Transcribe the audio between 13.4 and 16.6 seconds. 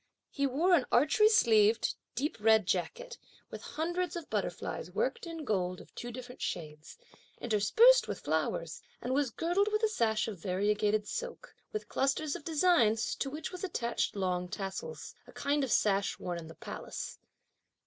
was attached long tassels; a kind of sash worn in the